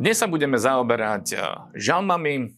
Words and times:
Dnes 0.00 0.16
sa 0.16 0.24
budeme 0.24 0.56
zaoberať 0.56 1.36
eh, 1.36 1.44
žalmami, 1.76 2.56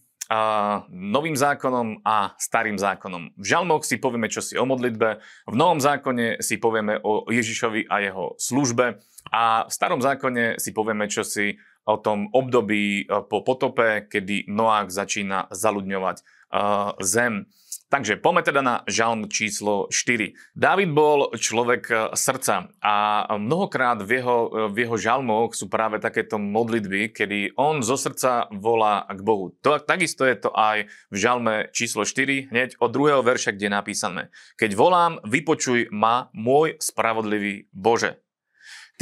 novým 0.88 1.36
zákonom 1.36 2.00
a 2.08 2.32
starým 2.40 2.80
zákonom. 2.80 3.36
V 3.36 3.44
žalmoch 3.44 3.84
si 3.84 4.00
povieme 4.00 4.32
čosi 4.32 4.56
o 4.56 4.64
modlitbe, 4.64 5.20
v 5.44 5.56
novom 5.58 5.76
zákone 5.76 6.40
si 6.40 6.56
povieme 6.56 6.96
o 7.04 7.28
Ježišovi 7.28 7.84
a 7.84 8.00
jeho 8.00 8.32
službe 8.40 8.96
a 9.28 9.68
v 9.68 9.72
starom 9.74 10.00
zákone 10.00 10.56
si 10.56 10.72
povieme 10.72 11.04
čosi 11.04 11.60
o 11.86 11.96
tom 11.98 12.30
období 12.30 13.04
eh, 13.04 13.22
po 13.26 13.42
potope, 13.42 14.06
kedy 14.06 14.46
Noák 14.48 14.90
začína 14.90 15.50
zaludňovať 15.50 16.16
uh, 16.52 16.94
zem. 17.00 17.48
Takže 17.92 18.16
poďme 18.16 18.40
teda 18.40 18.60
na 18.64 18.76
žalm 18.88 19.28
číslo 19.28 19.84
4. 19.92 20.56
David 20.56 20.96
bol 20.96 21.28
človek 21.36 21.82
e, 21.92 21.94
srdca 22.16 22.72
a 22.80 23.28
mnohokrát 23.36 24.00
v 24.00 24.16
jeho, 24.16 24.38
v 24.72 24.76
jeho 24.80 24.96
žalmoch 24.96 25.52
sú 25.52 25.68
práve 25.68 26.00
takéto 26.00 26.40
modlitby, 26.40 27.12
kedy 27.12 27.52
on 27.60 27.84
zo 27.84 28.00
srdca 28.00 28.48
volá 28.48 29.04
k 29.12 29.20
Bohu. 29.20 29.52
To, 29.60 29.76
takisto 29.76 30.24
je 30.24 30.40
to 30.40 30.48
aj 30.56 30.88
v 31.12 31.16
žalme 31.20 31.68
číslo 31.76 32.08
4, 32.08 32.48
hneď 32.48 32.80
od 32.80 32.88
druhého 32.88 33.20
verša, 33.20 33.52
kde 33.52 33.68
je 33.68 33.76
napísané. 33.76 34.22
Keď 34.56 34.72
volám, 34.72 35.20
vypočuj 35.28 35.92
ma, 35.92 36.32
môj 36.32 36.80
spravodlivý 36.80 37.68
Bože. 37.76 38.24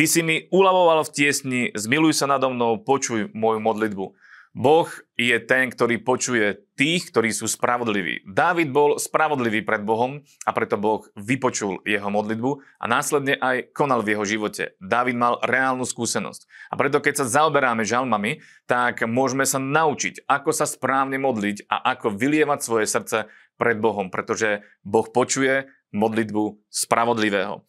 Ty 0.01 0.09
si 0.09 0.25
mi 0.25 0.49
ulavoval 0.49 1.05
v 1.05 1.13
tiesni, 1.13 1.63
zmiluj 1.77 2.17
sa 2.17 2.25
nado 2.25 2.49
mnou, 2.49 2.81
počuj 2.81 3.29
moju 3.37 3.61
modlitbu. 3.61 4.17
Boh 4.57 4.89
je 5.13 5.37
ten, 5.45 5.69
ktorý 5.69 6.01
počuje 6.01 6.57
tých, 6.73 7.13
ktorí 7.13 7.29
sú 7.29 7.45
spravodliví. 7.45 8.25
Dávid 8.25 8.73
bol 8.73 8.97
spravodlivý 8.97 9.61
pred 9.61 9.85
Bohom 9.85 10.25
a 10.49 10.57
preto 10.57 10.81
Boh 10.81 11.05
vypočul 11.21 11.85
jeho 11.85 12.09
modlitbu 12.09 12.81
a 12.81 12.85
následne 12.89 13.37
aj 13.37 13.77
konal 13.77 14.01
v 14.01 14.17
jeho 14.17 14.25
živote. 14.25 14.73
Dávid 14.81 15.21
mal 15.21 15.37
reálnu 15.45 15.85
skúsenosť. 15.85 16.49
A 16.73 16.81
preto 16.81 17.05
keď 17.05 17.21
sa 17.21 17.45
zaoberáme 17.45 17.85
žalmami, 17.85 18.41
tak 18.65 19.05
môžeme 19.05 19.45
sa 19.45 19.61
naučiť, 19.61 20.25
ako 20.25 20.49
sa 20.57 20.65
správne 20.65 21.21
modliť 21.21 21.69
a 21.69 21.93
ako 21.93 22.17
vylievať 22.17 22.65
svoje 22.65 22.89
srdce 22.89 23.29
pred 23.61 23.77
Bohom, 23.77 24.09
pretože 24.09 24.65
Boh 24.81 25.05
počuje 25.13 25.69
modlitbu 25.93 26.73
spravodlivého. 26.73 27.69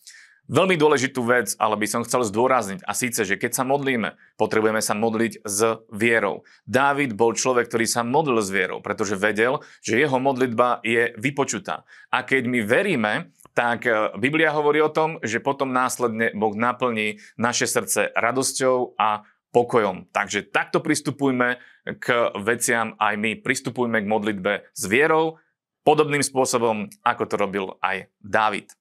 Veľmi 0.50 0.75
dôležitú 0.75 1.22
vec, 1.22 1.53
ale 1.61 1.78
by 1.78 1.88
som 1.88 2.02
chcel 2.02 2.25
zdôrazniť, 2.25 2.81
a 2.84 2.92
síce, 2.97 3.23
že 3.23 3.38
keď 3.38 3.61
sa 3.61 3.64
modlíme, 3.64 4.17
potrebujeme 4.42 4.81
sa 4.81 4.98
modliť 4.98 5.45
s 5.45 5.59
vierou. 5.94 6.44
Dávid 6.66 7.14
bol 7.14 7.38
človek, 7.38 7.70
ktorý 7.70 7.86
sa 7.86 8.02
modlil 8.02 8.42
s 8.42 8.50
vierou, 8.50 8.81
pretože 8.81 9.16
vedel, 9.16 9.61
že 9.86 10.02
jeho 10.02 10.17
modlitba 10.17 10.81
je 10.81 11.14
vypočutá. 11.16 11.86
A 12.09 12.25
keď 12.25 12.50
my 12.50 12.59
veríme, 12.66 13.14
tak 13.53 13.86
e, 13.86 14.11
Biblia 14.17 14.52
hovorí 14.52 14.81
o 14.81 14.92
tom, 14.92 15.22
že 15.23 15.44
potom 15.44 15.72
následne 15.72 16.33
Boh 16.36 16.55
naplní 16.55 17.22
naše 17.38 17.67
srdce 17.70 18.11
radosťou 18.16 18.95
a 18.98 19.23
pokojom. 19.52 20.09
Takže 20.09 20.48
takto 20.48 20.80
pristupujme 20.80 21.59
k 22.00 22.31
veciam 22.39 22.95
aj 22.98 23.14
my. 23.20 23.31
Pristupujme 23.44 24.00
k 24.00 24.09
modlitbe 24.09 24.52
s 24.72 24.83
vierou, 24.88 25.38
podobným 25.83 26.23
spôsobom, 26.23 26.88
ako 27.03 27.23
to 27.28 27.36
robil 27.36 27.66
aj 27.83 28.08
Dávid. 28.23 28.72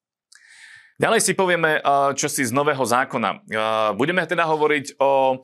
Ďalej 1.00 1.20
si 1.24 1.32
povieme, 1.32 1.80
čo 2.12 2.28
si 2.28 2.44
z 2.44 2.52
Nového 2.52 2.84
zákona. 2.84 3.48
Budeme 3.96 4.20
teda 4.28 4.44
hovoriť 4.44 5.00
o 5.00 5.40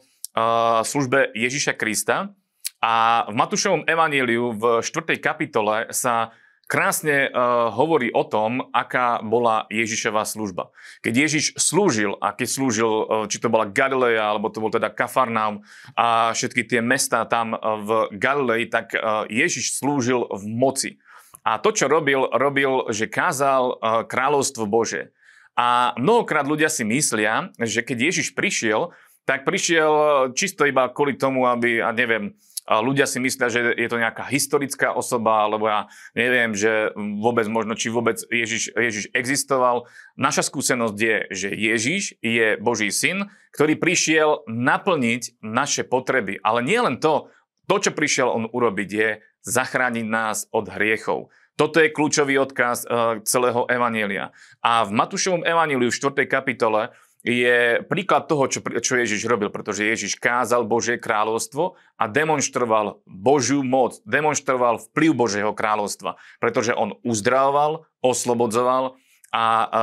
službe 0.84 1.32
Ježiša 1.32 1.80
Krista 1.80 2.36
a 2.84 3.24
v 3.24 3.34
Matúšovom 3.40 3.88
evaníliu 3.88 4.52
v 4.52 4.84
4. 4.84 5.16
kapitole 5.16 5.88
sa 5.96 6.36
krásne 6.68 7.32
hovorí 7.72 8.12
o 8.12 8.28
tom, 8.28 8.68
aká 8.68 9.24
bola 9.24 9.64
Ježišova 9.72 10.28
služba. 10.28 10.76
Keď 11.00 11.14
Ježiš 11.24 11.56
slúžil, 11.56 12.20
a 12.20 12.36
keď 12.36 12.48
slúžil, 12.52 12.92
či 13.32 13.40
to 13.40 13.48
bola 13.48 13.64
Galileja, 13.64 14.36
alebo 14.36 14.52
to 14.52 14.60
bol 14.60 14.68
teda 14.68 14.92
Kafarnaum 14.92 15.64
a 15.96 16.36
všetky 16.36 16.68
tie 16.68 16.84
mesta 16.84 17.24
tam 17.24 17.56
v 17.56 18.12
Galilei, 18.12 18.68
tak 18.68 18.92
Ježiš 19.32 19.80
slúžil 19.80 20.20
v 20.20 20.44
moci. 20.52 21.00
A 21.48 21.56
to, 21.56 21.72
čo 21.72 21.88
robil, 21.88 22.28
robil, 22.28 22.92
že 22.92 23.08
kázal 23.08 23.80
kráľovstvo 24.04 24.68
Bože. 24.68 25.16
A 25.56 25.96
mnohokrát 25.96 26.44
ľudia 26.44 26.68
si 26.68 26.84
myslia, 26.84 27.48
že 27.56 27.80
keď 27.80 28.12
Ježiš 28.12 28.36
prišiel, 28.36 28.92
tak 29.24 29.48
prišiel 29.48 29.92
čisto 30.36 30.68
iba 30.68 30.86
kvôli 30.92 31.18
tomu, 31.18 31.48
aby, 31.48 31.82
a 31.82 31.90
neviem, 31.96 32.36
ľudia 32.66 33.06
si 33.06 33.22
myslia, 33.22 33.46
že 33.46 33.74
je 33.78 33.88
to 33.88 33.96
nejaká 33.96 34.26
historická 34.26 34.90
osoba, 34.90 35.46
alebo 35.46 35.70
ja 35.70 35.86
neviem, 36.18 36.52
že 36.52 36.90
vôbec 36.94 37.46
možno, 37.46 37.78
či 37.78 37.94
vôbec 37.94 38.18
Ježiš, 38.26 38.74
Ježiš 38.74 39.06
existoval. 39.14 39.86
Naša 40.18 40.46
skúsenosť 40.50 40.98
je, 40.98 41.16
že 41.30 41.48
Ježiš 41.54 42.02
je 42.20 42.58
Boží 42.58 42.90
syn, 42.90 43.30
ktorý 43.54 43.78
prišiel 43.78 44.42
naplniť 44.50 45.40
naše 45.42 45.86
potreby. 45.86 46.42
Ale 46.42 46.66
nie 46.66 46.78
len 46.78 46.98
to, 46.98 47.30
to, 47.70 47.76
čo 47.78 47.90
prišiel 47.94 48.28
on 48.34 48.44
urobiť, 48.50 48.88
je 48.90 49.08
zachrániť 49.46 50.06
nás 50.06 50.50
od 50.50 50.66
hriechov. 50.66 51.30
Toto 51.56 51.80
je 51.80 51.88
kľúčový 51.88 52.36
odkaz 52.36 52.84
uh, 52.84 53.18
celého 53.24 53.64
Evanielia. 53.72 54.30
A 54.60 54.84
v 54.84 54.92
Matúšovom 54.92 55.40
Evaníliu 55.40 55.88
v 55.88 55.98
4. 55.98 56.28
kapitole 56.28 56.92
je 57.26 57.82
príklad 57.90 58.30
toho, 58.30 58.46
čo, 58.46 58.62
čo 58.62 58.94
Ježiš 58.94 59.26
robil, 59.26 59.50
pretože 59.50 59.82
Ježiš 59.82 60.14
kázal 60.14 60.62
Božie 60.62 60.94
kráľovstvo 60.94 61.74
a 61.98 62.04
demonstroval 62.06 63.02
Božiu 63.02 63.66
moc, 63.66 63.98
demonstroval 64.06 64.78
vplyv 64.92 65.10
Božieho 65.10 65.50
kráľovstva, 65.50 66.20
pretože 66.38 66.70
on 66.70 66.94
uzdravoval, 67.02 67.88
oslobodzoval 67.98 68.94
a, 69.34 69.42
a, 69.42 69.42
a 69.42 69.82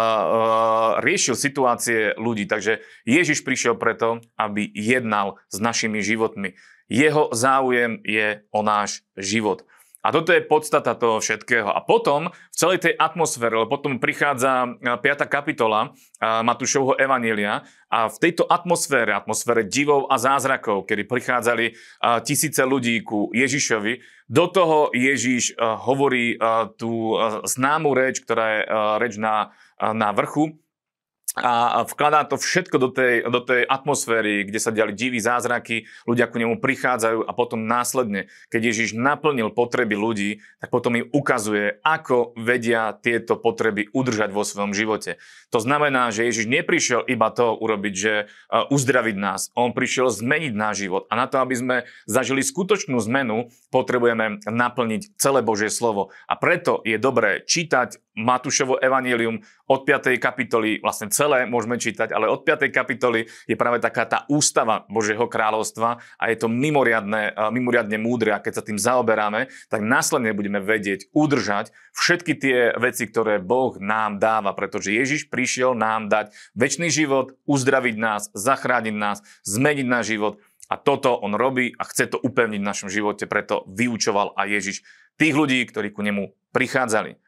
riešil 1.04 1.36
situácie 1.36 2.16
ľudí. 2.16 2.48
Takže 2.48 2.80
Ježiš 3.04 3.44
prišiel 3.44 3.76
preto, 3.76 4.24
aby 4.40 4.64
jednal 4.72 5.42
s 5.52 5.60
našimi 5.60 6.00
životmi. 6.00 6.56
Jeho 6.88 7.28
záujem 7.36 8.00
je 8.08 8.48
o 8.56 8.64
náš 8.64 9.04
život. 9.20 9.68
A 10.04 10.12
toto 10.12 10.36
je 10.36 10.44
podstata 10.44 11.00
toho 11.00 11.24
všetkého. 11.24 11.72
A 11.72 11.80
potom 11.80 12.28
v 12.28 12.56
celej 12.56 12.84
tej 12.84 12.94
atmosfére, 13.00 13.56
lebo 13.56 13.72
potom 13.72 14.04
prichádza 14.04 14.76
5. 14.84 15.00
kapitola 15.32 15.96
Matúšovho 16.20 17.00
Evanília 17.00 17.64
a 17.88 18.12
v 18.12 18.18
tejto 18.20 18.44
atmosfére, 18.44 19.16
atmosfére 19.16 19.64
divov 19.64 20.12
a 20.12 20.20
zázrakov, 20.20 20.84
kedy 20.84 21.08
prichádzali 21.08 21.66
tisíce 22.28 22.60
ľudí 22.68 23.00
ku 23.00 23.32
Ježišovi, 23.32 24.04
do 24.28 24.46
toho 24.52 24.92
Ježiš 24.92 25.56
hovorí 25.60 26.36
tú 26.76 27.16
známu 27.48 27.96
reč, 27.96 28.20
ktorá 28.28 28.46
je 28.50 28.62
reč 29.00 29.14
na, 29.16 29.56
na 29.80 30.12
vrchu, 30.12 30.60
a 31.34 31.82
vkladá 31.90 32.30
to 32.30 32.38
všetko 32.38 32.78
do 32.78 32.90
tej, 32.94 33.26
do 33.26 33.42
tej 33.42 33.66
atmosféry, 33.66 34.46
kde 34.46 34.60
sa 34.62 34.70
diali 34.70 34.94
diví 34.94 35.18
zázraky, 35.18 35.90
ľudia 36.06 36.30
ku 36.30 36.38
nemu 36.38 36.62
prichádzajú 36.62 37.26
a 37.26 37.32
potom 37.34 37.66
následne, 37.66 38.30
keď 38.54 38.70
Ježiš 38.70 38.94
naplnil 38.94 39.50
potreby 39.50 39.98
ľudí, 39.98 40.46
tak 40.62 40.70
potom 40.70 40.94
im 40.94 41.10
ukazuje, 41.10 41.82
ako 41.82 42.38
vedia 42.38 42.94
tieto 43.02 43.34
potreby 43.34 43.90
udržať 43.90 44.30
vo 44.30 44.46
svojom 44.46 44.78
živote. 44.78 45.18
To 45.50 45.58
znamená, 45.58 46.14
že 46.14 46.30
Ježiš 46.30 46.46
neprišiel 46.46 47.02
iba 47.10 47.34
to 47.34 47.58
urobiť, 47.58 47.94
že 47.98 48.14
uzdraviť 48.70 49.16
nás. 49.18 49.50
On 49.58 49.74
prišiel 49.74 50.14
zmeniť 50.14 50.54
náš 50.54 50.86
život. 50.86 51.10
A 51.10 51.18
na 51.18 51.26
to, 51.26 51.42
aby 51.42 51.58
sme 51.58 51.76
zažili 52.06 52.46
skutočnú 52.46 53.02
zmenu, 53.10 53.50
potrebujeme 53.74 54.38
naplniť 54.46 55.18
celé 55.18 55.42
Božie 55.42 55.74
slovo. 55.74 56.14
A 56.30 56.38
preto 56.38 56.78
je 56.86 57.02
dobré 57.02 57.42
čítať 57.42 58.03
Matúšovo 58.14 58.78
evanílium 58.78 59.42
od 59.66 59.90
5. 59.90 60.22
kapitoly, 60.22 60.78
vlastne 60.86 61.10
celé 61.10 61.50
môžeme 61.50 61.82
čítať, 61.82 62.14
ale 62.14 62.30
od 62.30 62.46
5. 62.46 62.70
kapitoly 62.70 63.26
je 63.50 63.58
práve 63.58 63.82
taká 63.82 64.06
tá 64.06 64.20
ústava 64.30 64.86
Božieho 64.86 65.26
kráľovstva 65.26 65.98
a 66.22 66.24
je 66.30 66.38
to 66.38 66.46
mimoriadne, 66.46 67.34
mimoriadne 67.50 67.98
múdre 67.98 68.38
a 68.38 68.44
keď 68.44 68.62
sa 68.62 68.64
tým 68.64 68.78
zaoberáme, 68.78 69.50
tak 69.74 69.82
následne 69.82 70.30
budeme 70.38 70.62
vedieť 70.62 71.10
udržať 71.10 71.74
všetky 71.98 72.34
tie 72.38 72.58
veci, 72.78 73.10
ktoré 73.10 73.42
Boh 73.42 73.82
nám 73.82 74.22
dáva, 74.22 74.54
pretože 74.54 74.94
Ježiš 74.94 75.34
prišiel 75.34 75.74
nám 75.74 76.06
dať 76.06 76.38
väčší 76.54 76.94
život, 76.94 77.34
uzdraviť 77.50 77.96
nás, 77.98 78.30
zachrániť 78.38 78.94
nás, 78.94 79.26
zmeniť 79.42 79.88
náš 79.90 80.06
život 80.14 80.34
a 80.70 80.78
toto 80.78 81.18
on 81.18 81.34
robí 81.34 81.74
a 81.78 81.84
chce 81.86 82.14
to 82.14 82.18
upevniť 82.22 82.62
v 82.62 82.70
našom 82.70 82.90
živote, 82.94 83.26
preto 83.26 83.66
vyučoval 83.74 84.38
aj 84.38 84.48
Ježiš 84.54 84.78
tých 85.18 85.34
ľudí, 85.34 85.62
ktorí 85.66 85.94
ku 85.94 86.02
nemu 86.02 86.34
prichádzali. 86.54 87.23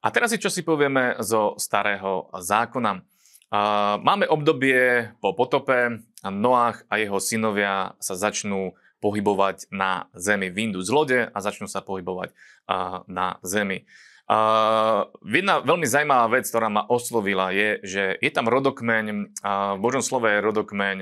A 0.00 0.08
teraz 0.08 0.32
si 0.32 0.40
čo 0.40 0.48
si 0.48 0.64
povieme 0.64 1.20
zo 1.20 1.60
starého 1.60 2.32
zákona. 2.32 3.04
Máme 4.00 4.24
obdobie 4.32 5.12
po 5.20 5.36
potope, 5.36 6.00
Noach 6.24 6.88
a 6.88 6.96
jeho 6.96 7.20
synovia 7.20 7.92
sa 8.00 8.16
začnú 8.16 8.72
pohybovať 9.04 9.68
na 9.68 10.08
zemi, 10.16 10.48
vyjdu 10.48 10.80
z 10.80 10.90
lode 10.92 11.20
a 11.28 11.38
začnú 11.40 11.68
sa 11.68 11.84
pohybovať 11.84 12.32
na 13.12 13.36
zemi. 13.44 13.84
Jedna 15.20 15.54
veľmi 15.60 15.84
zaujímavá 15.84 16.32
vec, 16.32 16.48
ktorá 16.48 16.72
ma 16.72 16.86
oslovila, 16.88 17.52
je, 17.52 17.84
že 17.84 18.02
je 18.24 18.30
tam 18.32 18.48
rodokmeň, 18.48 19.04
v 19.76 19.80
Božom 19.84 20.00
slove 20.00 20.32
je 20.32 20.40
rodokmeň 20.40 20.96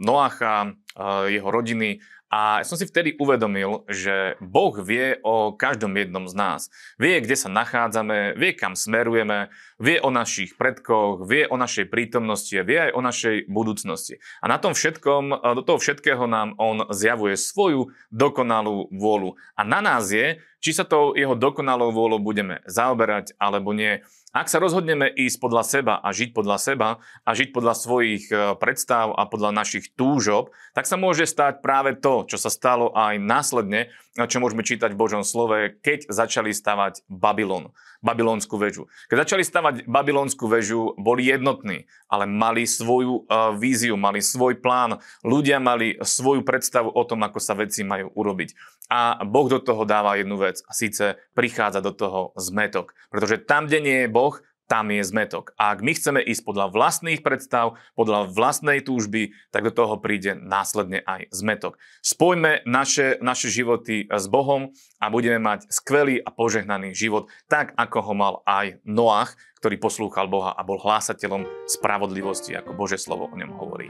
Noacha, 0.00 0.80
jeho 1.28 1.48
rodiny 1.52 2.00
A 2.34 2.66
som 2.66 2.74
si 2.74 2.82
vtedy 2.82 3.14
uvedomil, 3.22 3.86
že 3.86 4.34
Boh 4.42 4.74
vie 4.82 5.22
o 5.22 5.54
každom 5.54 5.94
jednom 5.94 6.26
z 6.26 6.34
nás. 6.34 6.66
Vie, 6.98 7.22
kde 7.22 7.38
sa 7.38 7.46
nachádzame, 7.46 8.34
vie, 8.34 8.58
kam 8.58 8.74
smerujeme, 8.74 9.54
vie 9.78 10.02
o 10.02 10.10
našich 10.10 10.58
predkoch, 10.58 11.30
vie 11.30 11.46
o 11.46 11.54
našej 11.54 11.86
prítomnosti, 11.86 12.50
vie 12.50 12.90
aj 12.90 12.92
o 12.98 13.00
našej 13.06 13.46
budúcnosti. 13.46 14.18
A 14.42 14.50
na 14.50 14.58
tom 14.58 14.74
všetkom, 14.74 15.30
do 15.54 15.62
toho 15.62 15.78
všetkého 15.78 16.26
nám 16.26 16.58
On 16.58 16.90
zjavuje 16.90 17.38
svoju 17.38 17.94
dokonalú 18.10 18.90
vôľu. 18.90 19.38
A 19.54 19.62
na 19.62 19.78
nás 19.78 20.10
je, 20.10 20.42
či 20.64 20.72
sa 20.72 20.88
tou 20.88 21.12
jeho 21.12 21.36
dokonalou 21.36 21.92
vôľou 21.92 22.24
budeme 22.24 22.64
zaoberať 22.64 23.36
alebo 23.36 23.76
nie. 23.76 24.00
Ak 24.32 24.48
sa 24.48 24.58
rozhodneme 24.58 25.12
ísť 25.12 25.36
podľa 25.38 25.62
seba 25.62 25.94
a 26.00 26.08
žiť 26.10 26.32
podľa 26.32 26.56
seba 26.56 26.88
a 27.22 27.30
žiť 27.36 27.52
podľa 27.52 27.74
svojich 27.76 28.24
e, 28.32 28.56
predstav 28.56 29.12
a 29.14 29.28
podľa 29.28 29.54
našich 29.54 29.94
túžob, 29.94 30.50
tak 30.72 30.88
sa 30.88 30.96
môže 30.98 31.28
stať 31.28 31.62
práve 31.62 31.94
to, 31.94 32.26
čo 32.26 32.40
sa 32.40 32.50
stalo 32.50 32.90
aj 32.96 33.20
následne, 33.20 33.94
čo 34.14 34.38
môžeme 34.38 34.62
čítať 34.62 34.94
v 34.94 35.00
Božom 35.00 35.26
slove, 35.26 35.74
keď 35.82 36.06
začali 36.06 36.54
stavať 36.54 37.02
Babylon, 37.10 37.74
babylonskú 37.98 38.54
väžu. 38.54 38.86
Keď 39.10 39.26
začali 39.26 39.42
stavať 39.42 39.74
babylonskú 39.90 40.46
väžu, 40.46 40.94
boli 40.94 41.26
jednotní, 41.26 41.90
ale 42.06 42.30
mali 42.30 42.62
svoju 42.62 43.26
uh, 43.26 43.58
víziu, 43.58 43.98
mali 43.98 44.22
svoj 44.22 44.62
plán. 44.62 45.02
Ľudia 45.26 45.58
mali 45.58 45.98
svoju 45.98 46.46
predstavu 46.46 46.94
o 46.94 47.02
tom, 47.02 47.26
ako 47.26 47.42
sa 47.42 47.58
veci 47.58 47.82
majú 47.82 48.14
urobiť. 48.14 48.54
A 48.86 49.26
Boh 49.26 49.50
do 49.50 49.58
toho 49.58 49.82
dáva 49.82 50.14
jednu 50.14 50.38
vec, 50.38 50.62
a 50.62 50.70
síce 50.70 51.18
prichádza 51.34 51.82
do 51.82 51.90
toho 51.90 52.30
zmetok. 52.38 52.94
Pretože 53.10 53.42
tam, 53.42 53.66
kde 53.66 53.78
nie 53.82 53.98
je 54.06 54.12
Boh, 54.14 54.38
tam 54.66 54.88
je 54.90 55.04
zmetok. 55.04 55.52
A 55.60 55.76
ak 55.76 55.84
my 55.84 55.92
chceme 55.92 56.20
ísť 56.24 56.42
podľa 56.44 56.72
vlastných 56.72 57.20
predstav, 57.20 57.76
podľa 57.94 58.32
vlastnej 58.32 58.80
túžby, 58.80 59.36
tak 59.52 59.68
do 59.68 59.72
toho 59.72 60.00
príde 60.00 60.36
následne 60.36 61.04
aj 61.04 61.28
zmetok. 61.30 61.76
Spojme 62.00 62.64
naše, 62.64 63.20
naše 63.20 63.52
životy 63.52 64.08
s 64.08 64.24
Bohom 64.28 64.72
a 65.00 65.06
budeme 65.12 65.40
mať 65.40 65.68
skvelý 65.68 66.20
a 66.20 66.32
požehnaný 66.32 66.96
život, 66.96 67.28
tak 67.48 67.76
ako 67.76 67.98
ho 68.00 68.14
mal 68.16 68.34
aj 68.48 68.80
Noach, 68.88 69.36
ktorý 69.60 69.80
poslúchal 69.80 70.28
Boha 70.28 70.52
a 70.52 70.60
bol 70.64 70.80
hlásateľom 70.80 71.68
spravodlivosti, 71.68 72.56
ako 72.56 72.76
Bože 72.76 73.00
slovo 73.00 73.28
o 73.28 73.36
ňom 73.36 73.52
hovorí. 73.56 73.88